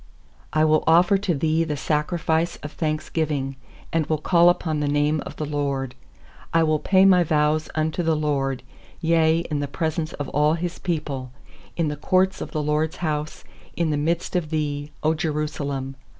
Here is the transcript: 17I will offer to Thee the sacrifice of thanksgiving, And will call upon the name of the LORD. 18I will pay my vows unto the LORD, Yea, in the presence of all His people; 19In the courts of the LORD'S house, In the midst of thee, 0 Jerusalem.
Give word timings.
17I 0.53 0.67
will 0.67 0.83
offer 0.87 1.15
to 1.15 1.35
Thee 1.35 1.63
the 1.63 1.77
sacrifice 1.77 2.55
of 2.63 2.71
thanksgiving, 2.71 3.55
And 3.93 4.07
will 4.07 4.17
call 4.17 4.49
upon 4.49 4.79
the 4.79 4.87
name 4.87 5.21
of 5.27 5.35
the 5.35 5.45
LORD. 5.45 5.93
18I 6.55 6.65
will 6.65 6.79
pay 6.79 7.05
my 7.05 7.23
vows 7.23 7.69
unto 7.75 8.01
the 8.01 8.15
LORD, 8.15 8.63
Yea, 8.99 9.41
in 9.51 9.59
the 9.59 9.67
presence 9.67 10.13
of 10.13 10.27
all 10.29 10.55
His 10.55 10.79
people; 10.79 11.31
19In 11.77 11.89
the 11.89 11.97
courts 11.97 12.41
of 12.41 12.49
the 12.49 12.63
LORD'S 12.63 12.95
house, 12.95 13.43
In 13.75 13.91
the 13.91 13.95
midst 13.95 14.35
of 14.35 14.49
thee, 14.49 14.91
0 15.03 15.13
Jerusalem. 15.13 15.95